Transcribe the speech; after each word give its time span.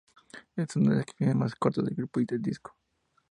Es 0.55 0.75
una 0.77 0.93
de 0.93 0.95
las 0.95 1.05
canciones 1.05 1.35
más 1.35 1.53
cortas 1.53 1.85
del 1.85 1.93
grupo 1.93 2.19
y 2.21 2.25
del 2.25 2.41
disco. 2.41 2.75